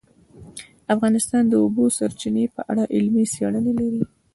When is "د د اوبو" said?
1.47-1.83